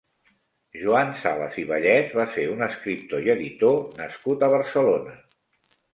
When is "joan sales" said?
0.83-1.59